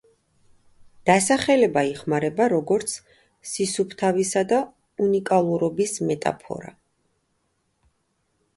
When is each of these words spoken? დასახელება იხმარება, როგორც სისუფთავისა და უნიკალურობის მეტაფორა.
დასახელება 1.09 1.83
იხმარება, 1.89 2.47
როგორც 2.53 2.95
სისუფთავისა 3.51 4.45
და 4.53 4.61
უნიკალურობის 5.09 5.95
მეტაფორა. 6.09 6.75